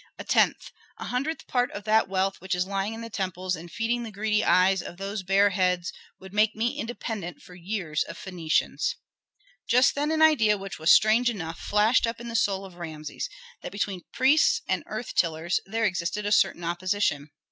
[0.17, 3.71] A tenth, a hundredth part of that wealth which is lying in the temples and
[3.71, 8.17] feeding the greedy eyes of those bare heads would make me independent for years of
[8.17, 8.95] Phœnicians."
[9.67, 13.29] Just then an idea which was strange enough flashed up in the soul of Rameses,
[13.61, 17.29] that between priests and earth tillers there existed a certain opposition.